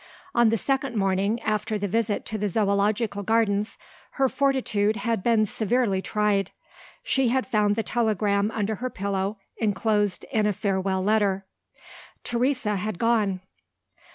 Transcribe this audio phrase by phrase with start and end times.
[0.33, 3.77] On the second morning after the visit to the Zoological Gardens,
[4.13, 6.49] her fortitude had been severely tried.
[7.03, 11.45] She had found the telegram under her pillow, enclosed in a farewell letter.
[12.23, 13.41] Teresa had gone.